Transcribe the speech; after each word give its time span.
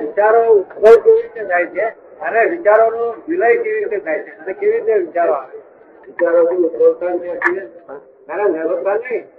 વિચારો 0.00 0.52
ઉદ્ભવ 0.52 1.04
કેવી 1.04 1.22
રીતે 1.22 1.44
થાય 1.44 1.66
છે? 1.66 1.92
અને 2.20 2.44
વિચારોનો 2.44 3.14
વિલય 3.28 3.56
કેવી 3.56 3.78
રીતે 3.78 3.96
થાય 3.96 4.18
છે? 4.18 4.30
અને 4.30 4.52
કેવી 4.52 4.72
રીતે 4.72 4.94
વિચારો 4.94 5.32
આવે? 5.32 5.58
વિચારો 6.06 6.44
ઉદ્ભવતા 6.44 7.06
નહીં 7.06 7.36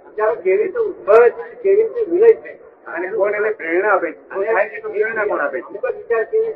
વિચારો 0.08 0.34
કેવી 0.34 0.56
રીતે 0.56 0.78
ઉદ્ભવે 0.78 1.30
છે? 1.30 1.62
કેવી 1.62 1.76
રીતે 1.76 2.10
વિલય 2.10 2.28
છે? 2.28 2.58
અને 2.86 3.08
કોણ 3.08 3.34
એને 3.34 3.50
પ્રેરણા 3.50 3.88
આપે 3.88 4.12
છે? 4.12 4.80
પ્રેરણા 4.80 5.24
કોણ 5.24 5.40
આપે 5.40 5.60
છે? 5.60 5.96
વિચાર 5.96 6.24
કેવી 6.24 6.54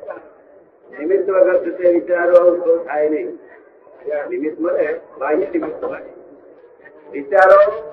નિમિત્ત 0.98 1.30
વગર 1.30 1.58
થશે 1.58 1.92
વિચારો 1.92 2.50
ઉદ્ભવ 2.50 2.84
થાય 2.84 3.08
નહીં. 3.08 3.38
નિમિત્ત 4.30 4.60
મળે, 4.60 5.00
બાહ્ય 5.18 5.36
નિમિત્ત 5.36 5.84
મળે. 5.84 6.04
વિચારો 7.12 7.92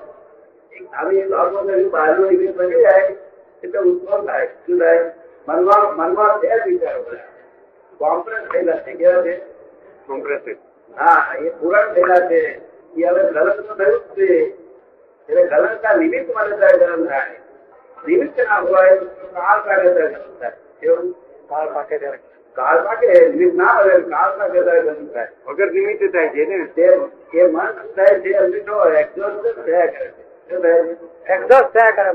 આવી 0.94 1.22
બાબતો 1.22 1.90
બહારનું 1.90 2.30
નિમિત્ત 2.30 2.56
બની 2.56 2.70
જાય, 2.70 3.16
એટલે 3.64 3.80
ઉત્પન્ન 3.80 4.26
થાય. 4.26 4.46
શું 4.46 4.78
થાય? 4.78 5.12
મનમાં 5.48 5.96
મનમાં 5.96 6.40
બે 6.40 6.48
જ 6.48 6.66
વિચારો 6.66 7.02
કોમ્પ્રેસ 7.98 8.48
થયેલા 8.52 8.76
છે 8.76 8.92
કેવા 8.92 9.22
છે? 9.22 9.38
કોમ્પ્રેસ 10.06 10.56
હા 10.98 11.34
એ 11.38 11.48
પૂરણ 11.50 11.92
થયેલા 11.92 12.28
છે. 12.28 12.40
એ 12.96 13.02
હવે 13.02 13.22
ગલન 13.22 13.50
તો 13.50 13.74
થયું 13.74 14.00
જ 14.00 14.18
છે. 14.18 14.28
એટલે 15.28 15.46
ગલનતા 15.46 15.96
નિમિત્ત 15.96 16.30
ત્યારે 16.30 16.78
ગલન 16.78 17.06
થાય. 17.06 17.30
નિમિત્ત 18.08 18.40
ના 18.40 18.58
હોય 18.58 18.96
કાળ 19.34 19.64
પાકે 19.66 19.94
ગલન 19.94 20.12
થાય. 20.12 20.52
કેવું? 20.80 21.12
કાળ 21.48 21.72
પાકે 21.72 21.98
ત્યારે. 21.98 22.18
કાળ 22.52 22.84
પાકે 22.84 23.28
નિમિત્ત 23.28 23.54
ના 23.54 23.64
હોય 23.64 24.00
કાળ 24.00 24.38
પાકે 24.38 24.62
ત્યારે 24.62 24.82
ગલન 24.82 25.06
થાય. 25.06 25.28
વગર 25.46 25.72
નિમિત્તે 25.72 26.08
થાય 26.08 26.28
છે 26.28 26.44
ને? 26.44 26.64
તે 26.66 26.82
એ 27.34 27.46
મન 27.46 27.72
થાય 27.72 28.20
છે 28.20 28.32
અંદરો 28.32 28.84
એક્ઝોસ્ટ 28.84 29.66
થયા 29.66 29.86
કરે 29.86 30.08
છે. 30.08 31.32
એક્ઝોસ્ટ 31.32 31.76
થયા 31.76 31.90
કરે. 31.90 32.10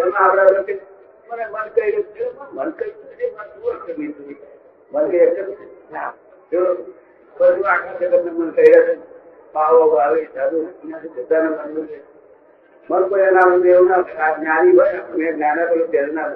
એમાં 0.00 0.30
આપણે 0.30 0.93
મને 1.34 1.46
મન 1.46 1.68
કહી 1.74 1.92
છે. 2.14 2.24
મન 2.52 2.70
કહી 2.70 2.92
છે, 3.18 3.26
મન 3.36 3.48
પૂર્ણ 3.54 3.78
કરી 3.78 3.94
દીધું. 3.94 4.36
મન 4.92 5.10
કહી 5.10 5.18
છે, 5.18 5.42
ના. 5.92 6.12
બધું 7.36 7.68
આખા 7.68 7.98
જગતને 8.00 8.30
મન 8.30 8.50
કહી 8.50 8.72
છે. 8.86 8.98
પાવો 9.52 9.98
આવે 9.98 10.28
સાધુ 10.34 10.58
બધાને 11.16 11.48
મનનું 11.48 11.86
છે. 11.88 11.98
મન 12.90 13.08
કોઈ 13.08 13.20
એના 13.20 13.46
ముందు 13.46 13.68
એવું 13.68 13.88
ના 13.88 14.30
જ્ઞાની 14.32 14.76
હોય 14.78 14.98
મેં 15.16 15.34
જ્ઞાના 15.34 15.66
પેલું 15.66 15.90
પહેલ 15.90 16.14
ના 16.14 16.28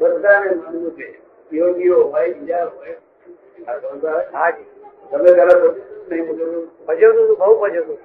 બધાને 0.00 0.54
માનવું 0.54 0.96
છે. 0.96 1.08
યોગીઓ 1.52 1.98
હોય 2.02 2.34
બીજા 2.34 2.64
હોય? 2.64 2.96
તમે 5.10 5.30
પેલા 5.32 5.60
નહીં 6.08 6.26
બધું 6.28 6.70
ભજવતું 6.86 7.24
હતું 7.24 7.38
બહુ 7.38 7.54
ભજવતું 7.60 7.98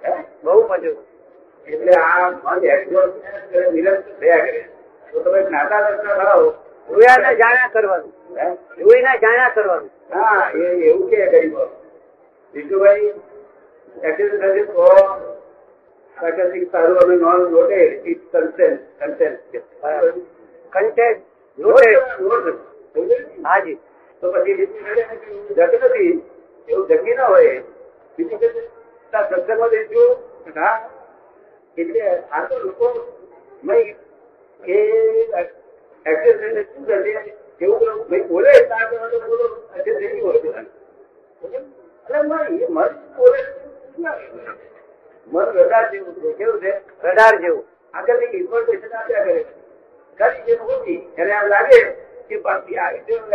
બહુ 0.44 0.62
ભજવતું 0.68 1.06
એટલે 1.68 1.94
આ 1.96 2.30
મન 2.32 2.66
એક્ઝોસ્ટ 2.66 3.16
નિરંતર 3.74 4.14
થયા 4.20 4.46
કરે. 4.46 4.73
તો 5.12 5.18
તમે 5.20 5.40
જ્ઞાતા 5.44 5.82
દર્શન 5.86 6.08
થયો 6.20 6.46
જોયા 6.90 7.34
જાણ્યા 7.34 7.70
કરવાનું? 7.70 8.14
જોઈને 8.78 9.12
જાણ્યા 9.22 9.50
કરવાનું. 9.50 9.92
હા 10.10 10.44
એ 10.54 10.64
એવું 10.90 11.10
કે 11.10 11.28
ગરીબો 11.28 11.64
વિષ્ણુભાઈ 12.54 13.14
એક્સિડન્ટ 14.04 14.42
સારું 16.72 16.98
અમે 17.04 17.16
નોન 17.16 17.40
નોટે 17.52 17.80
ઇટ 18.06 18.22
કન્સેન્ટ 18.32 18.82
કન્સેન્ટ 19.00 19.40
કન્ટેન્ટ 20.74 21.20
હાજી 23.44 23.78
તો 24.24 24.26
પછી 24.34 24.56
જગ 25.50 25.72
નથી. 25.80 26.14
એવું 26.70 26.88
જગી 26.88 27.16
ના 27.16 27.28
હોય. 27.28 27.56
બીજું 28.18 28.40
કે 28.40 28.48
સત્સંગમાં 29.14 29.70
જઈશું. 29.70 30.12
હા. 30.56 30.76
એટલે 31.78 32.02
આ 32.32 32.46
તો 32.46 32.56
લોકો 32.60 32.88
નહીં 33.64 33.96
એ 34.66 34.78
એક્સરસાઇઝ 36.06 36.68
શું 36.68 36.86
કરશે 36.86 37.14
એવું 37.62 37.80
કરો 37.80 37.94
ભાઈ 38.10 38.24
બોલે 38.24 38.50
એટલે 38.52 38.76
આ 38.76 38.88
બોલો 39.28 39.48
એક્સરસાઇઝ 39.76 40.22
હોય 40.22 40.40
એટલે 42.06 42.20
મન 42.70 42.90
બોલે 43.18 43.42
મન 45.28 45.46
રડાર 45.56 45.86
જેવું 45.92 46.16
છે 46.16 46.34
કેવું 46.34 46.60
છે? 46.60 46.72
રડાર 47.04 47.36
જેવું. 47.42 47.66
આગળની 47.94 48.32
ઇન્ફોર્મેશન 48.34 48.94
આપ્યા 48.94 49.24
કરે 49.24 49.36
કરી 50.20 50.44
જેવું 50.48 50.68
હોતી 50.70 51.00
એને 51.18 51.32
આમ 51.32 51.48
લાગે 51.48 51.80
કે 52.30 52.36
પાછી 52.38 52.78
આ 52.78 52.92
રીતે 52.92 53.14
હું 53.16 53.30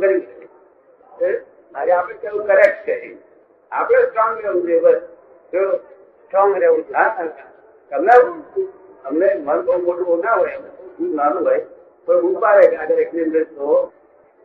કરી? 0.00 0.22
આજે 1.74 1.92
આપણે 1.92 2.14
કેવું 2.20 2.46
કરેક્ટ 2.46 2.84
છે. 2.84 2.94
આપણે 3.72 3.98
સ્ટ્રોંગ 4.06 4.36
રહેવું 4.40 4.62
છે 4.66 4.80
બસ. 4.80 5.00
સ્ટ્રોંગ 6.22 6.52
રહેવું 6.56 6.84
હા 6.94 7.28
તમને 7.92 8.14
અમને 9.04 9.28
મન 9.36 9.62
બહુ 9.62 9.78
મોટું 9.78 10.20
ના 10.20 10.36
હોય 10.36 10.56
હું 10.98 11.14
નાનું 11.14 11.44
હોય 11.44 11.64
પણ 12.08 12.20
હું 12.20 12.34
કે 12.40 12.76
આગળ 12.76 12.98
એક્સિડન્ટ 12.98 13.56
તો 13.56 13.92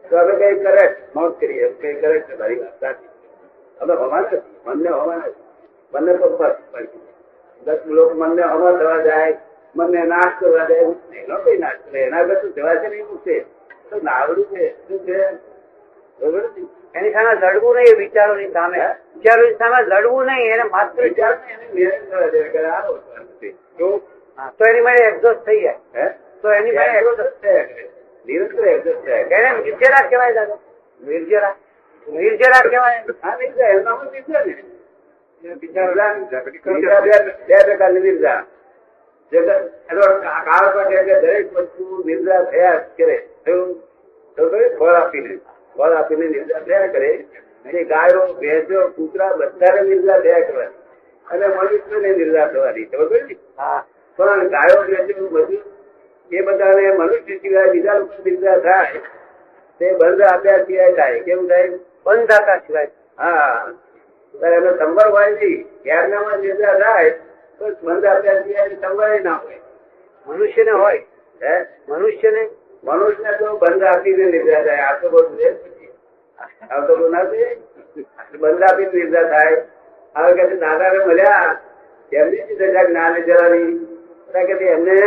તો 0.05 0.17
અમે 0.17 0.33
કઈ 0.35 0.59
કરેક્ટ 0.63 1.15
નોટ 1.15 1.39
કરીએ 1.39 1.67
કઈ 1.81 1.95
કરેક્ટ 1.95 2.27
છે 2.27 2.35
મારી 2.35 2.59
વાત 2.59 2.79
સાચી. 2.79 3.09
અમે 3.79 3.93
હવા 3.93 4.21
નથી 4.21 4.41
મનને 4.65 4.89
હવા 4.89 5.17
નથી. 5.17 5.35
બંને 5.93 6.13
તો 6.13 6.27
ફર્ક 6.37 6.57
પડી 6.71 7.01
દસ 7.65 7.85
લોકો 7.87 8.13
મનને 8.13 8.43
હવા 8.43 8.73
થવા 8.79 9.01
જાય 9.01 9.37
મનને 9.75 10.03
નાશ 10.05 10.33
કરવા 10.39 10.65
જાય 10.65 10.87
એનો 11.13 11.37
કઈ 11.37 11.57
નાશ 11.57 11.79
કરે 11.85 12.01
એના 12.01 12.23
બધું 12.23 12.51
જવા 12.51 12.75
છે 12.75 12.87
ને 12.87 12.97
એવું 12.97 13.21
છે. 13.23 13.37
તો 13.89 13.95
નાવડું 14.01 14.47
છે 14.51 14.75
શું 14.87 15.05
છે? 15.05 15.19
બરોબર 16.19 16.43
એની 16.93 17.13
સામે 17.13 17.33
લડવું 17.33 17.75
નહીં 17.75 17.93
એ 17.93 17.97
વિચારોની 17.97 18.51
સામે. 18.51 18.77
વિચારોની 19.15 19.57
સામે 19.57 19.79
લડવું 19.83 20.25
નહીં 20.25 20.51
એને 20.51 20.63
માત્ર 20.69 21.03
વિચાર 21.03 21.33
એને 21.47 21.65
મહેનત 21.73 22.09
કરવા 22.09 22.29
દે 22.29 22.43
કે 22.49 22.65
આ 22.67 22.83
વસ્તુ 22.87 23.47
જો 23.79 23.89
તો 24.57 24.65
એની 24.65 24.81
માટે 24.81 25.03
એક્ઝોસ્ટ 25.03 25.39
થઈ 25.39 25.61
જાય. 25.61 25.75
તો 26.41 26.51
એની 26.51 26.71
માટે 26.71 26.91
એક્ઝોસ્ટ. 26.97 27.45
નિરંતર 28.27 28.67
એક્ઝોસ્ટ 28.67 29.05
થયા. 29.05 29.17
એને 29.17 29.63
નિર્જરા 29.63 30.09
કહેવાય 30.09 30.33
દાદા. 30.33 30.57
નિર્જરા? 31.07 31.55
નિર્જરા 32.09 32.69
કહેવાય. 32.69 33.03
હા, 33.23 33.37
નિર્જરા. 33.37 33.67
એનું 33.67 33.83
નામ 33.83 34.07
નિર્જા 34.11 34.43
ને. 34.43 34.63
બે- 37.01 37.63
પ્રકારની 37.63 37.99
નિર્જા. 37.99 38.43
દરેક 41.21 41.53
વસ્તુ 41.53 42.03
નિર્જા 42.05 42.43
થયા 42.43 42.85
કરે? 42.97 43.27
ફળ 44.77 44.93
આપીને 44.93 45.37
ફળ 45.77 45.91
આપીને 45.91 46.27
નિર્જા 46.27 46.59
થયા 46.59 46.87
કરે. 46.87 47.13
અને 47.65 47.83
ગાયો 47.83 48.33
ભેંસો 48.33 48.87
કૂતરા 48.87 49.35
બધા 49.35 49.81
નિર્જા 49.81 50.19
થયા 50.19 50.39
કરે 50.39 50.65
અને 51.27 51.47
મનુષ્યને 51.47 52.09
નિર્જા 52.09 52.45
થવાની. 52.45 52.85
ખબર 52.85 53.17
હા. 53.57 53.85
પણ 54.17 54.47
ગાયો 54.47 54.83
બધું 55.29 55.77
એ 56.31 56.41
બધાને 56.41 56.91
મનુષ્ય 56.91 57.37
સિવાય 57.37 57.69
બીજા 57.69 57.93
લોકો 57.93 58.23
નિર્જા 58.25 58.57
થાય. 58.57 58.99
તે 59.79 59.93
બંધ 59.93 60.21
આપ્યા 60.21 60.57
સિવાય 60.57 60.93
થાય. 60.93 61.19
કેવું 61.19 61.49
થાય? 61.49 61.69
બંધાતા 62.05 62.57
સિવાય. 62.57 62.87
હા. 63.19 63.67
એનો 64.43 64.77
સંવર 64.77 65.09
હોય 65.09 65.31
નહીં. 65.31 65.83
જ્ઞાનમાં 65.83 66.39
નિર્જા 66.39 66.73
થાય 66.79 67.09
તો 67.59 67.69
બંધ 67.83 68.05
આપ્યા 68.05 68.33
સિવાય 68.33 68.69
સંવર 68.69 69.21
ના 69.21 69.35
હોય. 69.35 69.59
મનુષ્યને 70.27 70.71
હોય. 70.71 71.03
હે? 71.43 71.65
મનુષ્યને? 71.89 72.49
મનુષ્ય 72.83 73.37
તો 73.37 73.57
બંધ 73.57 73.83
આપીને 73.83 74.25
નિર્જા 74.25 74.63
થાય. 74.63 74.77
આ 74.77 74.99
તો 74.99 75.09
બધું 75.09 75.39
આ 76.71 76.87
તો 76.87 76.95
બધું 76.95 77.11
ના 77.11 77.25
છે 77.25 77.57
બંધ 78.37 78.63
આપીને 78.63 78.91
નિર્જા 78.93 79.23
થાય. 79.23 79.65
હવે 80.15 80.33
કે 80.33 80.55
દાદાને 80.55 81.05
મળ્યા. 81.05 81.57
એમની 82.13 82.37
જ 82.37 82.57
દશા 82.57 82.83
જ્ઞાન 82.83 83.21
જવાની. 83.21 83.96
કે 84.31 84.65
એમને 84.65 84.97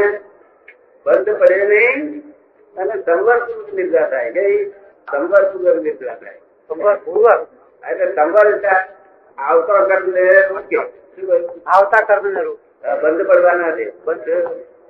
બંધ 1.06 1.30
પડે 1.40 1.64
નહીં 1.66 2.00
અને 2.76 2.94
સંવર 3.02 3.38
પૂર્વક 3.38 3.74
નિર્જા 3.74 4.06
થાય. 4.08 4.30
કે 4.32 4.44
સંવર 5.10 5.42
પૂર્વક 5.52 5.82
નિર્જા 5.82 6.14
થાય. 6.14 6.38
પૂર્વક 7.04 7.40
એટલે 7.82 8.06
સંવર 8.14 8.46
એટલે 8.54 8.74
આવતો 9.38 9.72
કરીને 9.86 10.24
મૂક્યો. 10.52 10.84
શું 11.14 11.28
આવતા 11.66 12.06
કર્મને 12.08 12.42
રૂપ 12.42 12.60
બંધ 13.02 13.26
પડવાના 13.26 13.76
છે. 13.76 13.86
બંધ 14.04 14.28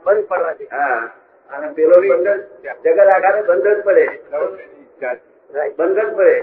બંધ 0.05 0.27
પડવાથી 0.29 0.71
હા 0.71 1.03
અને 1.51 1.67
પેલો 1.75 1.95
જગત 2.03 2.99
આખાને 3.09 3.43
બંધ 3.43 3.69
જ 3.69 3.83
પડે. 3.83 4.05
બંધ 5.79 5.99
જ 5.99 6.11
પડે. 6.17 6.37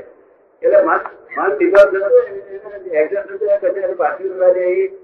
એટલે 0.62 0.79
મન 0.83 1.00
મન 1.38 1.51
સીધો 1.57 1.81
એક્ઝેક્ટ 2.91 3.31
પછી 3.97 4.29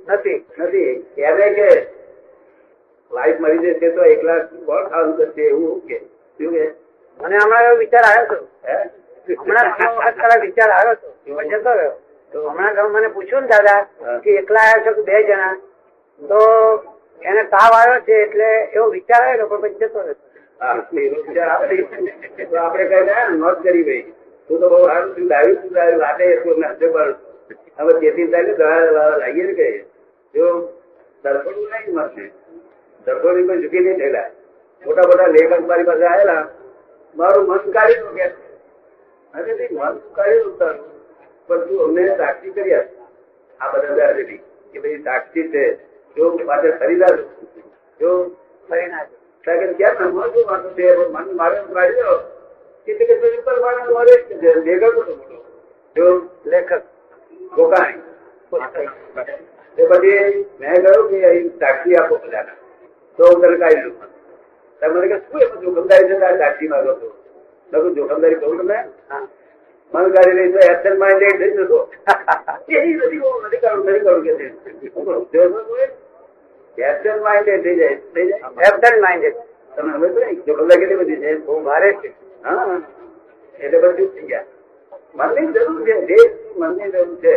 નથી. 0.08 0.46
નથી. 0.60 1.06
એને 1.18 1.48
કે 1.58 1.70
લાઈફ 3.12 3.40
મરી 3.40 3.60
જશે 3.66 3.90
તો 3.96 4.02
એકલા 4.06 4.40
કોણ 4.68 4.90
ખાવાનું 4.90 5.18
કરશે 5.18 5.44
એવું 5.50 5.82
કે. 5.88 5.98
શું 6.40 6.52
કે? 6.54 6.64
મને 7.20 7.38
હમણાં 7.38 7.66
એવો 7.66 7.78
વિચાર 7.78 8.06
આવ્યો 8.06 8.26
હતો. 8.26 8.38
હમણાં 9.42 9.72
ઘણા 9.72 9.96
વખત 9.98 10.16
પેલા 10.22 10.40
વિચાર 10.46 10.72
આવ્યો 10.72 10.94
હતો. 10.94 11.08
જતો 11.52 11.72
રહ્યો. 11.74 11.96
તો? 12.32 12.38
હમણાં 12.50 12.92
મને 12.92 13.10
પૂછ્યું 13.10 13.44
ને 13.44 13.50
દાદા 13.50 13.82
કે 14.24 14.30
એકલા 14.42 14.66
આવ્યા 14.66 14.86
છો 14.86 14.94
કે 14.94 15.02
બે 15.12 15.24
જણા? 15.24 15.56
તો 16.22 16.40
એને 17.22 17.44
તાવ 17.54 17.72
આવ્યો 17.74 18.02
છે 18.02 18.22
એટલે 18.22 18.70
એવો 18.74 18.90
વિચાર 18.90 19.24
આવ્યો 19.24 19.48
પણ 19.48 19.62
પછી 19.64 19.80
જતો 19.82 20.00
રહ્યો. 20.02 20.16
આપડે 20.62 21.10
કઈ 22.90 23.04
નોટ 23.38 23.60
કરી 23.64 23.84
ભાઈ. 23.84 24.14
તું 24.50 24.60
તો 24.60 24.70
બહુ 24.70 24.86
સારું 24.88 25.14
તું 25.16 25.28
લાવ્યું. 25.28 26.00
વાતે 26.00 26.24
એટલું 26.32 26.60
નાચે 26.60 26.88
પણ 26.88 27.16
હવે 27.78 27.94
જેથી 28.02 28.28
લાગે 28.34 28.52
ને 28.52 28.58
લાવીએ 28.96 29.54
કઈ 29.60 29.78
જો 30.34 30.46
દર્પણું 31.24 31.68
નહીં 31.72 31.96
મળશે 31.96 32.26
દર્પણું 33.08 33.48
કોઈ 33.48 33.62
ઝૂકી 33.62 33.80
નહીં 33.80 33.98
થયેલા. 33.98 34.30
મોટા 34.84 35.08
મોટા 35.08 35.28
લેખક 35.28 35.66
મારી 35.68 35.84
પાસે 35.84 36.06
આવેલા. 36.06 36.44
મારું 37.16 37.48
મન 37.48 37.72
કાઢી 37.72 38.14
કે 38.18 38.28
અરે 39.34 39.56
તે 39.58 39.66
મન 39.72 40.00
કાઢી 40.14 40.54
તારું 40.60 40.86
પણ 41.50 41.66
તું 41.68 41.84
અમને 41.86 42.04
સાક્ષી 42.18 42.52
કરી 42.52 42.76
આપ. 42.76 42.88
આ 43.60 43.72
બધા 43.72 43.98
દાદાજી 43.98 44.40
કે 44.74 44.80
ભાઈ 44.80 45.04
સાક્ષી 45.04 45.50
છે. 45.50 45.64
જો 46.18 46.32
પાછળ 46.48 46.78
ખરીદાર 46.80 47.18
જો 48.00 48.14
પરિણામ 48.70 49.08
કારણ 49.48 49.68
કે 49.68 49.74
ક્યાં 49.74 50.12
મન 50.12 50.34
શું 50.34 50.50
વાંધો 50.50 50.70
છે? 50.78 50.88
મન 51.08 51.36
મારે 51.36 51.62
કાઢી 51.74 52.08
દો. 52.08 52.16
કે 52.88 52.98
તે 52.98 53.06
કે 53.06 53.20
પેલી 53.22 53.46
પર 53.46 53.60
મારે 53.60 53.94
મારે 53.94 54.16
જ 54.16 54.42
છે 54.42 54.58
ભેગા 54.62 54.96
તો 54.96 55.02
મોટો. 55.12 55.38
જો 55.96 56.06
લેખક. 56.46 56.72
ગોકાણી. 57.56 58.02
તે 59.78 59.84
પછી 59.92 60.46
મેં 60.60 60.84
કહ્યું 60.84 61.08
કે 61.10 61.26
અહીં 61.28 61.56
સાક્ષી 61.60 61.96
આપો 61.96 62.22
બધાના. 62.26 62.63
તો 63.20 63.24
કાઢી 63.58 63.94
તમે 64.82 65.08
કે 65.08 65.18
શું 65.22 65.42
એમાં 65.66 66.08
છે 66.10 66.16
તારે 66.18 66.38
સાક્ષી 66.38 66.68
માંગો 66.68 66.94
છો 67.00 67.08
મેં 67.72 67.96
જોખમદારી 67.96 68.38
કહું 68.38 68.58
તમે. 68.60 68.78
મન 69.94 70.14
કાઢી 70.14 70.36
લઈ 70.36 70.52
તો 70.52 70.60
એબસેન્ટ 70.66 71.00
માઇન્ડેડ 71.00 71.38
થઈ 71.40 71.54
માઇન્ડેડ 77.22 77.64
થઈ 77.64 77.78
જાય 77.78 77.98
થઈ 78.10 78.28
તમે 79.74 79.92
હવે 79.94 80.08
કેટલી 80.74 80.98
બધી 80.98 81.22
છે 81.22 81.36
બહુ 81.42 81.60
ભારે 81.62 81.90
હા 82.44 82.78
એટલે 83.60 83.78
બધું 83.80 84.10
થઈ 84.10 84.28
ગયા 84.28 84.46
મનની 85.20 85.54
જરૂર 85.56 85.84
છે 85.84 85.96
જે 86.10 86.18
મનની 86.58 86.90
જરૂર 86.90 87.12
છે 87.22 87.32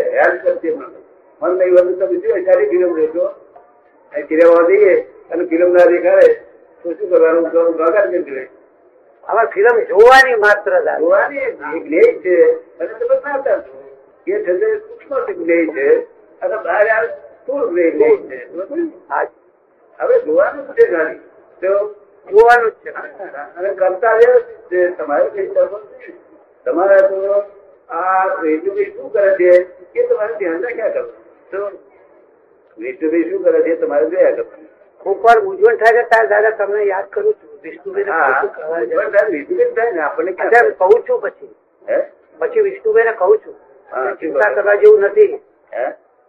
મન 1.43 1.53
નહીં 1.55 1.75
વધુ 1.77 1.93
તમે 1.99 2.21
શું 2.21 2.39
જોશો 2.95 3.25
એ 4.13 4.25
જઈએ 4.71 4.95
અને 5.31 5.45
ફિલ્મ 5.45 5.73
ના 5.73 5.85
દેખાય 5.85 6.29
તો 6.83 6.93
શું 6.93 7.11
કરવાનું? 7.11 7.51
તો 7.51 7.73
ભાગાર 7.73 8.07
કરી? 8.11 8.47
આમાં 9.25 9.47
ફિલ્મ 9.47 9.81
જોવાની 9.91 10.37
માત્ર 10.37 10.73
જોવાની 10.99 11.47
જ્ઞેય 11.85 12.13
છે. 12.25 12.37
અને 12.79 12.93
તમે 12.95 13.17
જ્ઞાતા 13.17 13.59
છો 13.59 13.75
એ 14.27 14.45
છે 14.45 14.59
તે 14.61 14.69
સૂક્ષ્મ 14.79 15.33
જ્ઞેય 15.33 15.67
છે. 15.67 15.89
અને 16.43 16.57
બહાર 16.65 16.87
આવે 16.89 17.09
સ્થૂળ 17.09 17.67
જ્ઞેય 17.71 18.17
છે. 18.29 18.39
હવે 19.99 20.21
જોવાનું 20.21 20.73
છે 20.75 20.85
ખાલી. 20.95 21.21
તો 21.63 21.73
જોવાનું 22.29 22.71
જ 22.71 22.75
છે. 22.85 22.91
અને 23.59 23.75
કરતા 23.75 24.19
છે. 24.71 24.89
તમારે 24.89 25.29
કઈ 25.31 25.47
કરવું. 25.47 25.81
તમારે 26.65 27.01
તો 27.01 27.43
આ 27.89 28.37
વેચુભાઈ 28.43 28.93
શું 28.95 29.13
કરે 29.13 29.35
છે 29.37 29.51
એ 29.95 30.07
તમારે 30.07 30.35
ધ્યાન 30.39 30.63
રાખ્યા 30.63 30.89
કરો 30.89 31.05
તો 31.51 31.59
વેચુભાઈ 32.79 33.29
શું 33.31 33.45
કરે 33.45 33.61
છે 33.63 33.77
તમારે 33.77 34.09
જોયા 34.11 34.31
કરવાનું 34.31 34.76
કોક 35.07 35.25
વાર 35.25 35.39
મૂંઝવણ 35.43 35.77
થાય 35.77 36.03
ત્યારે 36.03 36.29
દાદા 36.29 36.51
તમને 36.51 36.85
યાદ 36.85 37.11
કરું 37.11 37.35
છું. 37.35 37.51
વિષ્ણુભાઈ 37.63 38.05
આપણને 39.99 40.33
કહું 40.79 41.03
છું 41.09 41.21
પછી. 41.21 41.51
પછી 42.39 42.61
વિષ્ણુભાઈ 42.61 43.05
ને 43.05 43.13
કહું 43.13 43.39
છું. 43.39 43.55
ચિંતા 44.21 44.49
કરવા 44.55 44.75
જેવું 44.75 45.01
નથી. 45.01 45.29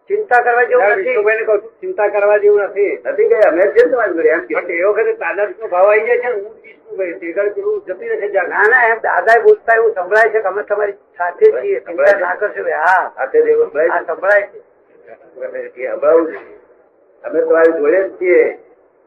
ચિંતા 0.10 0.42
કરવા 0.42 0.64
જેવું 0.64 0.84
નથી. 0.86 1.02
વિષ્ણુભાઈને 1.02 1.46
કહું 1.46 1.62
છું, 1.62 1.72
ચિંતા 1.82 2.08
કરવા 2.08 2.38
જેવું 2.38 2.62
નથી. 2.62 2.92
નથી 3.06 3.28
ગયા 3.28 3.50
અમે 3.50 3.66
ને 3.66 3.72
તમારી 3.86 4.14
જોડે 4.14 4.30
એમ 4.30 4.46
કે 4.46 4.74
એ 4.74 4.84
વખતે 4.84 5.14
તાદાદ 5.14 5.50
નો 5.60 5.68
ભાવ 5.68 5.88
આવી 5.88 6.06
જાય 6.08 6.18
છે 6.18 6.32
હું 6.34 6.54
વિષ્ણુભાઈ 6.64 7.14
તે 7.14 7.34
પેલું 7.56 7.82
જતી 7.88 8.08
રહે 8.08 8.30
છે 8.30 8.46
ના 8.54 8.68
ના 8.76 8.84
એમ 8.92 9.02
દાદા 9.08 9.40
બોલતા 9.44 9.76
એવું 9.76 9.92
સંભળાય 9.94 10.30
છે 10.30 10.40
કે 10.40 10.48
અમે 10.48 10.64
તમારી 10.64 10.98
સાથે 11.18 11.52
છીએ. 11.52 11.80
ચિંતા 11.80 12.20
ના 12.20 12.36
કરશો. 12.36 12.70
હા. 12.86 13.12
ભાઈ 13.18 14.06
સંભળાય 14.08 14.42
છે. 14.42 14.60
છે. 15.76 15.88
અમે 17.24 17.40
તમારી 17.42 17.72
જોડે 17.72 18.00
જ 18.08 18.10
છીએ. 18.22 18.60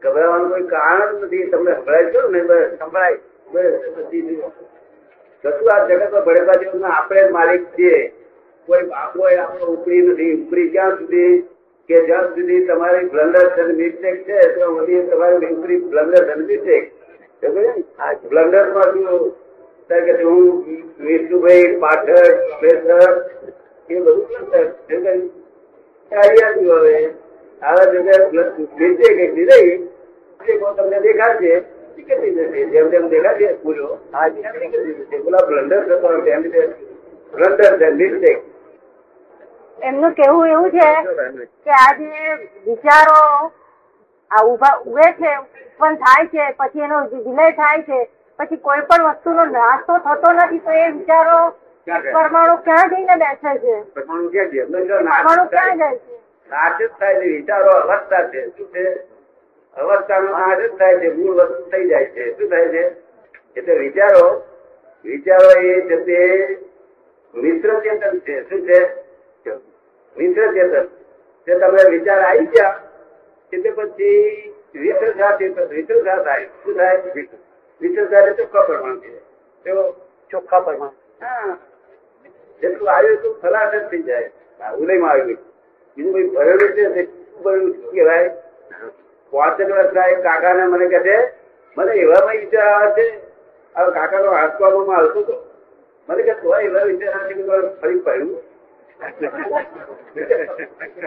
ગભરાવાનું 0.03 0.49
કોઈ 0.49 0.63
કારણ 0.63 1.19
જ 1.19 1.23
નથી. 1.23 1.43
તમને 1.43 1.73
સંભળાય 1.75 2.03
છો 2.03 2.29
ને? 2.29 2.41
બસ, 2.41 2.79
સંભળાય. 2.79 3.13
કશું 5.43 5.73
આ 5.73 5.87
જગતમાં 5.87 6.25
ભણેલા 6.25 6.53
જેવું 6.53 6.87
આપણે 6.87 7.29
માલિક 7.29 7.63
છીએ. 7.65 8.07
કોઈ 8.65 8.79
એ 9.33 9.35
આપણો 9.35 9.65
ઉપરી 9.65 10.01
નથી. 10.01 10.45
ઉપરી 10.45 10.69
ક્યાં 10.69 10.91
સુધી? 10.91 11.39
કે 11.87 12.01
જ્યાં 12.01 12.27
સુધી 12.27 12.65
તમારી 12.65 13.05
બ્લન્ડર 13.05 13.49
અને 13.49 13.73
મિસ્ટેક 13.73 14.23
છે, 14.23 14.55
તો 14.55 14.75
વધી 14.75 15.01
તમારી 15.01 15.47
ઉપરી 15.47 15.77
બ્લન્ડર 15.77 16.31
અને 16.31 16.45
મિસ્ટેક. 16.45 16.91
બ્લન્ડરમાં 18.29 18.83
શું? 18.83 19.35
કે 19.99 20.23
હું 20.23 20.65
વિષ્ણુભાઈ 20.99 21.77
પાઠક 21.79 22.37
પ્રેસર 22.59 23.29
એ 23.89 23.99
બધું 23.99 24.27
બ્લન્ડર 24.27 24.67
કઈ 26.11 26.65
હવે? 26.69 27.09
આવા 27.61 27.83
જગ્યાએ 27.83 28.29
મિસ્ટેક 28.79 29.19
એક 29.19 29.33
દીધી 29.35 29.90
તમને 30.45 30.99
જશે 30.99 32.65
જેમ 32.65 32.89
ભૂલો 33.63 33.99
નીકળી 34.11 34.93
જશે. 34.93 35.17
બ્લન્ડર 35.47 35.81
થતો 35.81 36.07
બ્લન્ડર 37.33 37.77
છે 37.77 37.89
મિસ્ટેક 37.91 38.39
એમનું 39.79 40.11
કેવું 40.11 40.47
એવું 40.47 40.71
છે 40.71 40.89
કે 41.65 41.71
આ 41.71 41.93
જે 41.97 42.09
વિચારો 42.65 43.51
આ 44.31 44.43
ઊભા 44.45 44.79
ઉગે 44.85 45.07
છે 45.13 45.31
ઉત્પન્ન 45.37 45.95
થાય 45.95 46.25
છે 46.25 46.43
પછી 46.57 46.79
એનો 46.79 46.97
વિલય 47.07 47.51
થાય 47.51 47.81
છે 47.81 47.99
પછી 48.39 48.57
કોઈ 48.57 48.81
પણ 48.81 49.09
વસ્તુનો 49.09 49.45
નાશ 49.45 49.85
તો 49.87 49.93
થતો 49.97 50.33
નથી 50.33 50.59
તો 50.59 50.71
એ 50.71 50.91
વિચારો 50.91 51.37
પરમાણુ 51.87 52.55
ક્યાં 52.57 52.89
જઈને 52.89 53.15
બેસે 53.15 53.51
છે? 53.59 53.75
પરમાણુ 53.93 54.29
ક્યાં 54.29 54.49
જાય? 54.49 54.65
પરમાણુ 54.65 55.49
ક્યાં. 55.49 55.77
જાય 55.77 55.97
છે? 55.97 56.15
નાશ 56.49 56.77
જ 56.79 56.89
થાય 56.99 57.15
છે 57.15 57.27
વિચારો 57.27 57.69
અવસ્થા 57.69 58.29
છે. 58.29 58.41
શું 58.57 58.67
છે? 58.71 59.10
અવસ્થાનો 59.77 60.31
નાશ 60.31 60.59
જ 60.59 60.77
થાય 60.77 60.99
છે 60.99 61.09
મૂળ 61.13 61.35
વસ્તુ 61.35 61.69
થઈ 61.71 61.89
જાય 61.89 62.05
છે. 62.05 62.37
શું 62.37 62.49
થાય 62.49 62.67
છે? 62.67 62.83
એટલે 63.55 63.75
વિચારો 63.77 64.43
વિચારો 65.05 65.49
એ 65.61 65.81
છે 65.81 65.97
તે 66.05 66.19
મિત્ર 67.33 67.79
ચેતન 67.79 68.19
છે. 68.19 68.35
શું 68.49 68.61
છે? 68.67 68.79
મિત્ર 70.17 70.53
ચેતન. 70.53 70.85
જે 71.47 71.59
તમે 71.59 71.89
વિચાર 71.89 72.19
આવી 72.21 72.45
ગયા 72.45 72.79
એટલે 73.53 73.71
પછી 73.71 74.53
વિશ્રસા 74.75 75.37
ચેતન 75.37 75.65
વિશ્રસા 75.65 76.23
થાય. 76.23 76.45
શું 76.63 76.75
થાય? 76.75 77.01
વિશ્રસા 77.81 78.19
એટલે 78.19 78.33
ચોખ્ખા 78.33 78.61
પ્રમાણ 78.61 78.99
છે 78.99 79.19
તેઓ 79.63 79.91
ચોખ્ખા 80.31 80.59
પરમાણુ. 80.59 81.25
હા. 81.25 81.57
જેટલું 82.61 82.91
આવ્યું 82.91 83.13
એટલું 83.13 83.41
ખલાસ 83.41 83.73
જ 83.73 83.89
થઈ 83.89 84.01
જાય. 84.01 84.31
ઉદયમાં 84.79 85.11
આવ્યું. 85.11 85.37
બીજું 85.97 86.13
કોઈ 86.13 86.27
ભરેલું 86.27 86.69
છે 86.69 86.93
તે 86.93 87.07
ભરેલું 87.43 87.75
શું 87.75 87.91
કહેવાય? 87.91 88.29
પાંચેક 89.31 89.69
વર્ષના 89.69 90.07
એક 90.13 90.19
કાકાને 90.23 90.63
મને 90.67 90.85
કહે 90.93 90.99
છે 91.07 91.17
મને 91.77 91.91
એવામાં 92.03 92.37
વિચાર 92.39 92.67
આવે 92.67 92.89
છે. 92.95 93.05
હવે 93.75 93.91
કાકાનો 93.91 94.31
હાથવામાં 94.31 94.97
આવતો 94.99 95.19
હતો. 95.19 95.35
મને 96.09 96.23
કે 96.23 96.33
તો 96.41 96.55
એવા 96.59 96.85
વિચાર 96.85 97.13
આવે 97.15 97.33
છે 97.33 97.43
કે 97.43 97.43
ફરી 97.81 98.01
પડ્યું. 98.05 98.41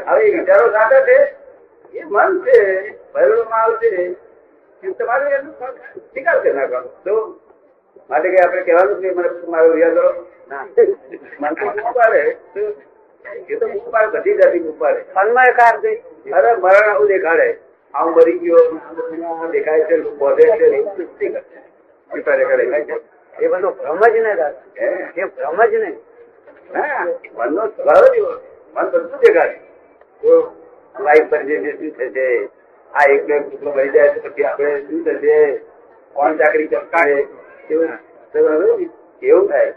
હવે 0.06 0.25
વિચારો 0.37 0.66
સાથે 0.72 0.98
છે. 1.08 1.18
એ 1.94 2.04
મન 2.04 2.32
છે 2.44 2.58
ભરેલો 3.14 3.44
માલ 3.50 3.72
છે. 3.78 3.90
તમારે 4.82 5.25
એનો 5.37 5.50
નિકાલ 6.14 6.38
કરી 6.40 6.52
નાખવાનો. 6.52 6.88
તો 7.04 7.12
માટે 8.10 8.28
કઈ 8.28 8.42
આપણે 8.44 8.62
કહેવાનું 8.62 9.00
છે? 9.00 9.08
મને 9.10 9.28
મારો 9.48 9.72
વિચાર 9.72 9.92
કરો? 9.92 10.10
ના. 10.48 10.64
મન 11.40 11.54
તો 11.54 11.64
બૂમ 11.76 11.92
પાડે 11.92 12.22
એ 13.48 13.56
તો 13.60 13.66
પાડે 13.90 14.18
બધી 14.18 14.38
જાતિ 14.40 14.58
બૂમ 14.64 14.76
પાડે 14.78 15.00
અરે 16.32 16.50
મરણ 16.56 16.88
આવું 16.90 17.08
દેખાડે. 17.08 17.48
આવું 17.94 18.12
મરી 18.12 18.38
ગયો 18.38 19.48
દેખાય 19.52 19.80
છે 19.80 20.00
બોધે 20.00 20.42
છે. 20.42 20.70
દેખાય 22.22 23.00
એ 23.40 23.48
બધો 23.48 23.70
ભ્રમ 23.70 24.00
જ 24.08 24.16
ને 24.16 24.32
હે? 24.80 25.20
એ 25.20 25.24
ભ્રમ 25.24 25.64
જ 25.64 25.74
ને 25.74 25.96
હા, 26.74 27.06
મનનો 27.34 27.66
સ્વભાવ 27.66 28.04
જ. 28.04 28.20
મન 28.74 28.90
બધું 28.90 29.18
દેખાડે 29.18 29.60
લાઈફ 31.00 31.30
પર 31.30 31.42
જે 31.42 31.72
શું 31.72 31.90
થશે? 31.90 32.48
આ 32.94 33.10
એક 33.10 33.26
બે 33.26 33.38
ટુકડો 33.38 33.70
મળી 33.70 33.88
જાય 33.88 34.08
તો 34.08 34.28
પછી 34.28 34.44
આપણે 34.44 34.80
શું 34.80 35.04
થશે? 35.04 35.60
કોણ 36.12 36.36
ચાકરી 36.36 36.66
કરશે 36.66 37.26
એવું 39.22 39.48
થાય. 39.48 39.74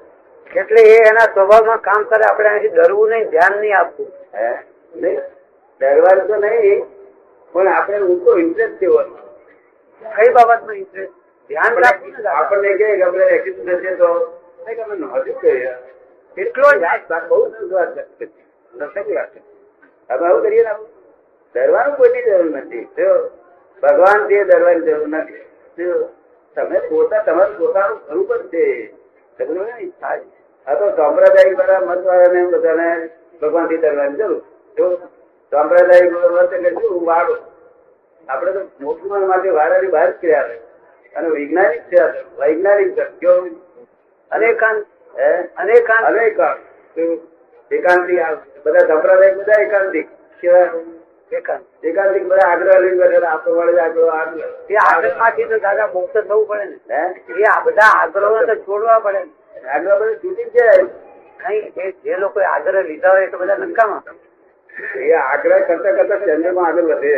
એટલે 0.56 0.82
એ 0.82 0.96
એના 0.96 1.26
સ્વભાવમાં 1.26 1.78
કામ 1.78 2.04
કરે. 2.04 2.24
આપણે 2.24 2.50
અહીંથી 2.50 2.68
ડરવું 2.68 3.10
નહીં 3.10 3.30
ધ્યાન 3.30 3.60
નહીં 3.60 3.78
આપવું. 3.78 4.12
હે? 4.36 4.58
નહીં. 4.96 5.20
ડરવાનું 5.82 6.28
તો 6.28 6.36
નહીં. 6.36 6.97
આપણે 7.78 8.02
ઊંચો 8.02 8.38
ઇન્ટરેસ્ટ 8.38 8.80
કેવો 8.80 9.00
કઈ 10.16 10.30
બાબતમાં 10.34 10.76
ઇન્ટરેસ્ટ 10.76 11.14
ધ્યાન 11.50 11.78
રાખવું 11.78 12.30
આપણને 12.38 12.74
કે 12.74 13.02
આપણે 13.02 13.26
એક્સિડન્ટ 13.26 13.80
થશે 13.80 13.96
તો? 13.96 14.10
નહીં, 14.66 14.84
અમે 14.84 14.96
નહોતું 14.96 15.42
એટલો 16.38 16.68
જ 16.72 16.84
બહુ 17.30 17.50
સરસ 17.50 17.72
વાત 17.72 17.98
છે. 17.98 18.26
દર્શક 18.74 19.08
વાત 19.16 19.36
છે. 19.36 19.42
હવે 20.12 20.28
આવું 20.28 20.42
કરીએ 20.42 20.64
ને 20.64 20.74
ડરવાનું 21.56 21.98
કોઈની 21.98 22.24
જરૂર 22.24 22.58
નથી. 22.58 22.82
ભગવાન 23.84 24.28
ડરવાની 24.28 24.82
જરૂર 24.82 25.08
નથી. 25.08 25.40
તમે 26.56 26.80
પોતા 26.80 27.22
તમારું 27.22 27.58
પોતાનું 27.58 27.98
સ્વરૂપ 27.98 28.34
જ 28.34 28.48
છે. 28.48 28.92
સમજો 29.38 29.64
ને? 29.64 29.92
આ 30.68 30.76
તો 30.76 30.96
સાંપ્રદાયિક 30.96 31.60
વાળા 31.60 31.80
મત 31.80 32.06
વાળાને 32.06 32.46
બધાને 32.46 33.10
ભગવાનથી 33.42 33.78
ડરવાની 33.78 34.18
જરૂર 34.18 34.42
મત 36.34 36.54
એટલે 36.54 36.70
શું? 36.70 37.06
વાળો 37.06 37.36
આપણે 38.28 38.52
તો 38.54 38.62
મોક્ષમાં 38.80 39.28
માટે 39.28 39.50
વાળાની 39.52 39.92
બહાર 39.92 40.10
જ 40.10 40.18
કર્યા 40.22 40.48
અને 41.14 41.30
વૈજ્ઞાનિક 41.30 41.84
છે 41.90 42.02
વૈજ્ઞાનિક? 42.38 43.00
અનેકાંત? 44.32 44.86
અનેકાંત 45.58 46.06
અનેકાંત. 46.06 46.60
એકાંતિક 47.72 48.20
બધા 48.66 48.86
સંપ્રદાય 48.90 49.34
બધા 49.34 49.62
એકાંતિક 49.62 50.08
કેવા? 50.42 50.68
એકાંત 51.32 51.64
એકાંતિક 51.84 52.24
બધા 52.26 52.50
આગ્રહ 52.50 52.80
લઈને 52.80 53.00
બેઠેલા. 53.02 53.32
આ 53.32 53.38
પ્રમાણે 53.38 53.80
આગ્રહ 53.80 54.12
આગ્રહ. 54.12 54.46
એ 54.70 54.76
આગ્રહમાંથી 54.84 55.50
તો 55.50 55.60
દાદા 55.60 55.88
થવું 55.88 56.48
પડે 56.48 56.66
ને 56.88 57.02
એ 57.38 57.44
આ 57.46 57.60
બધા 57.66 57.92
આગ્રહો 58.02 58.46
તો 58.46 58.56
છોડવા 58.62 59.00
પડે 59.00 59.22
આગ્રહ 59.70 59.96
બધું 59.96 60.20
છૂટી 60.22 60.50
જાય 60.52 60.86
કઈ 61.40 61.92
જે 62.04 62.18
લોકો 62.18 62.40
આગ્રહ 62.46 62.84
લીધા 62.84 63.12
હોય 63.12 63.24
એ 63.24 63.32
તો 63.32 63.38
બધા 63.38 63.60
નકામા 63.64 64.02
એ 65.02 65.14
આગ્રહ 65.24 65.60
કરતા 65.68 65.98
કરતા 65.98 66.24
ચંદ્રમાં 66.26 66.68
આગળ 66.68 66.90
વધે 66.94 67.16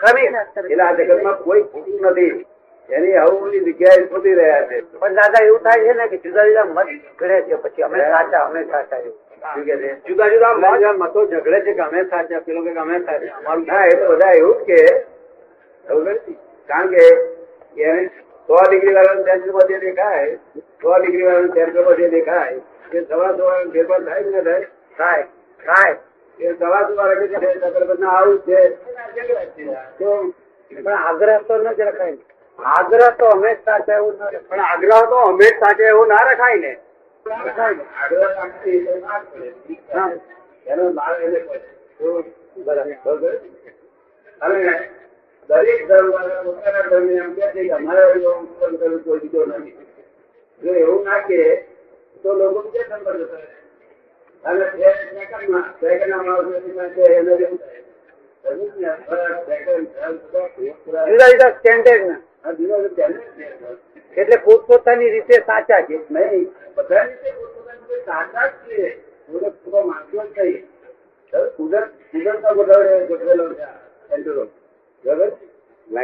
ક્રમિક 0.00 0.34
એટલે 0.34 0.82
આ 0.82 0.92
જગતમાં 0.94 1.38
કોઈ 1.44 1.62
ખોટું 1.64 2.10
નથી 2.10 2.46
એની 2.88 3.16
હવની 3.16 3.64
જગ્યાએ 3.66 4.06
ખોટી 4.06 4.34
રહ્યા 4.34 4.62
છે 4.68 4.78
પણ 4.94 5.14
દાદા 5.14 5.42
એવું 5.44 5.62
થાય 5.62 5.84
છે 5.84 5.92
ને 5.94 6.08
કે 6.08 6.16
જુદા 6.18 6.46
જુદા 6.46 6.64
મત 6.66 6.88
ઘડે 7.18 7.42
છે 7.42 7.56
પછી 7.56 7.82
અમે 7.82 7.98
સાચા 8.06 8.44
અમે 8.46 8.64
સાચા 8.64 8.98
એવું. 8.98 9.18
શું 9.44 9.64
કે 9.64 9.76
છે? 9.76 9.90
જુદા 10.06 10.28
જુદા 10.28 10.54
મત 10.54 10.94
મતો 10.98 11.26
ઝઘડે 11.26 11.60
છે 11.60 11.74
કે 11.74 11.82
અમે 11.82 12.04
સાચા 12.06 12.40
પેલો 12.40 12.62
કે 12.62 12.74
અમે 12.76 12.96
સાચા? 13.00 13.36
અમારું 13.38 13.64
ના 13.66 13.84
એ 13.84 13.94
તો 13.96 14.08
બધા 14.08 14.32
એવું 14.32 14.58
જ 14.58 14.64
કે 14.64 14.80
ખબર 15.84 16.16
છે? 16.18 16.32
કારણ 16.68 16.90
કે 16.90 17.04
એને 17.78 18.10
સો 18.48 18.56
ડિગ્રી 18.64 18.94
વાળાનું 18.94 19.24
સેન્ટરમાં 19.24 19.68
જે 19.68 19.78
દેખાય 19.78 20.36
સો 20.82 20.98
ડિગ્રી 20.98 21.24
વાળાનું 21.24 21.52
સેન્ટરમાં 21.54 21.96
જે 21.96 22.08
દેખાય 22.08 22.56
એ 22.92 23.04
સવા 23.04 23.32
સો 23.36 23.42
વાળાનું 23.44 23.72
ફેરફાર 23.72 24.02
થાય 24.04 24.22
કે 24.22 24.30
ના 24.30 24.42
થાય? 24.42 24.66
થાય 24.98 25.24
થાય. 25.60 25.94
કે 26.40 26.52
આગ્રહ 30.94 31.40
તો 31.40 31.56
ન 31.56 31.72
જ 31.72 31.80
એવું 31.80 32.18
પણ 34.40 34.60
આગ્રહ 34.60 35.00
તો 35.00 35.24
જ 35.24 35.60
સાચા 35.60 35.84
એવું 35.84 36.08
ના 36.08 36.32
રખાય 36.32 36.56
ને. 36.56 36.78
દરેક 45.50 45.88
ધર્મવાળા 45.88 46.42
પોતાના 46.42 46.82
ધર્મ 46.82 47.10
એમ 47.10 47.34
કે 47.34 47.70
અમારે 47.70 48.20
કોઈ 49.04 49.18
બીજો 49.18 49.46
નથી. 49.46 49.76
જો 50.62 50.74
એવું 50.74 51.04
ના 51.04 51.18
કે 51.18 51.66
તો 52.24 52.32
લોકો 52.32 52.62
ધર્મ 52.62 53.04
પર 53.04 53.16
જતા 53.16 53.38
જુદા 61.08 61.28
જુદા 61.28 61.50
સ્ટેન્ડર્ડ 61.50 62.06
ના. 62.06 62.20
એટલે 64.16 64.36
પોતપોતાની 64.44 65.10
રીતે 65.10 65.34
સાચા 65.34 65.80
છે. 65.80 65.98
નહીં 66.10 66.52
બધા 66.76 67.02
રીતે 67.02 67.30
પોતપોતાની 67.30 68.00
સાચા 68.00 68.46
જ 68.46 68.50
છે. 68.50 68.96
પૂરો 69.26 69.50
પૂરો 69.50 69.82
માનતો 69.82 70.22
જ 70.26 70.38
નહીં. 70.38 70.68
હવે 71.34 71.50
કુદરત 71.50 71.88
કુદરતનો 72.12 72.54
ગોઠવડે 72.54 73.06
ગોઠવેલો 73.06 73.52
સેન્ટરો. 73.52 74.44
બરાબર? 75.04 75.30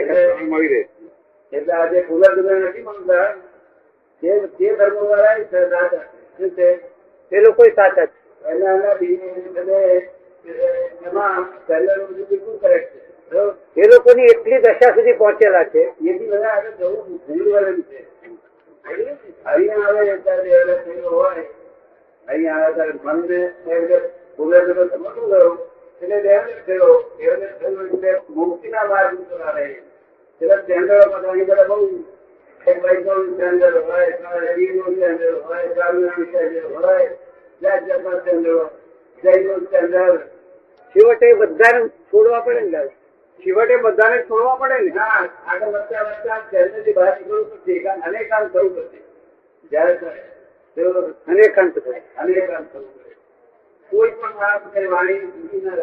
એટલે 0.01 0.35
મળી 0.35 0.69
રહે 0.69 0.89
એટલે 1.53 1.73
આજે 1.73 2.03
કુદરત 2.03 2.39
નથી 2.39 2.83
માનતા 2.83 3.35
તે 4.23 4.47
ધર્મ 4.47 4.77
ધર્મો 4.77 5.09
વાળા 5.09 5.37
સાચા 5.43 6.49
છે. 6.49 6.69
એ 7.33 7.41
લોકો 7.41 7.65
સાચા 7.65 8.07
છે. 8.07 8.26
એ 13.77 13.87
લોકોની 13.87 14.25
એટલી 14.25 14.59
દશા 14.59 14.95
સુધી 14.95 15.13
પહોંચેલા 15.13 15.65
છે. 15.65 15.83
એથી 16.09 16.29
બધા 16.29 16.49
આગળ 16.49 16.75
જવું 16.79 17.19
ભૂલ 17.27 17.43
વળેલું 17.45 17.83
છે. 17.83 17.99
અહીંયા 19.45 19.89
આવે 19.89 20.19
ત્યારે 20.25 20.51
હોય 21.05 21.45
અહીંયા 22.29 22.63
આવે 22.63 22.75
ત્યારે 22.75 22.99
મનને 23.05 23.39
એમ 23.69 23.83
કે 23.87 23.99
ભૂલે 24.39 24.59
સમજવું 24.65 25.27
ગયો 25.31 25.53
એટલે 26.03 26.19
થયો 26.67 26.93
થયો 27.17 27.35
એટલે 27.85 28.11
મુક્તિના 28.29 28.85
માર્ગ 28.85 29.19
આવે. 29.43 29.65
એટલે 30.41 30.57
સ્ટેન્ડર્ડો 30.63 31.07
બધાની 31.13 31.45
બધા 31.45 31.69
બહુ 31.71 31.79
એક 32.67 32.79
વૈષ્ણવ 32.85 33.21
સ્ટેન્ડર્ડ 33.35 33.77
હોય 33.91 34.09
સ્ટેન્ડર્ડ 34.17 35.39
હોય 35.47 35.67
બ્રાહ્મણનું 35.75 36.27
સ્ટેન્ડર્ડ 36.27 36.75
હોય. 36.85 37.09
છેવટે 40.95 41.33
બધાને 41.33 41.89
છોડવા 41.89 42.41
પડે 42.41 42.61
ને 42.61 42.87
છેવટે 43.39 43.77
બધાને 43.77 44.23
છોડવા 44.23 44.55
પડે 44.55 44.79
ને? 44.81 45.01
આગળ 45.47 45.67
વધતા 45.67 46.03
વધતા 46.03 46.39
સ્ટેન્ડર્ડથી 46.39 46.93
બહાર 46.93 47.17
નીકળવું 47.17 47.51
પડશે 47.51 47.79
અનેકાંત 47.79 48.53
થવું 48.53 48.77
પડશે. 48.77 48.99
જયારે 49.71 49.99
અનેકાંત 51.29 51.79
થાય 51.79 52.03
અનેકાંત 52.19 52.73
થવું 52.73 52.95
પડે. 52.95 53.15
કોઈ 53.91 54.11
પણ 54.11 54.35
વાત 54.35 54.75
કે 54.75 54.87
વાણી 54.87 55.21
ઊંચી 55.21 55.61
ના 55.61 55.75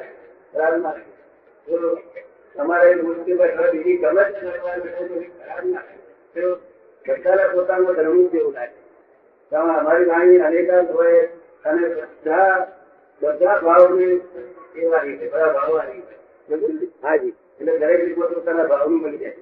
ના 0.77 0.91
રહે. 0.91 2.21
તમારે 2.55 2.95
મૂર્તિ 2.95 3.33
પર 3.33 3.71
બીજી 3.71 3.97
ગમે 3.97 4.23
તે 4.23 4.39
ખરાબ 5.45 5.65
ના 5.65 5.79
રહે. 5.79 6.55
બધાને 7.07 7.47
પોતાનું 7.47 7.95
ધર્મ 7.95 8.27
જેવું 8.27 8.53
લાગે. 8.53 8.81
તમારે 9.51 9.79
અમારી 9.79 10.05
વાણી 10.05 10.37
અનેકાંત 10.37 10.91
હોય 10.91 11.27
અને 11.65 11.87
બધા 11.89 12.67
બધા 13.21 13.59
ભાવને 13.59 14.07
એવા 14.75 15.01
રીતે 15.01 15.25
બધા 15.25 15.53
ભાવ 15.53 15.77
આ 15.77 15.85
રીતે. 15.85 16.15
હાજી 17.01 17.33
એટલે 17.59 17.77
દરેક 17.77 17.99
રીતે 17.99 18.21
પોતાના 18.31 18.85
ની 18.85 18.95
મળી 18.95 19.17
જાય. 19.17 19.35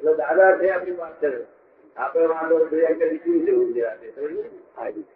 એટલે 0.00 0.14
દાદા 0.14 0.58
છે 0.58 0.70
આપણી 0.70 0.92
પાસે. 0.92 1.28
આપણે 1.96 2.26
વાંધો 2.26 2.58
એમ 2.58 2.98
કરી 2.98 3.18
શું 3.18 3.46
જવું 3.46 3.74
છે 3.74 3.82
હાજી 4.76 5.06